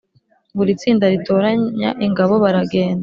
Buri 0.57 0.71
tsinda 0.79 1.05
ritoranya 1.13 1.89
ingabo, 2.05 2.33
baragenda. 2.43 2.99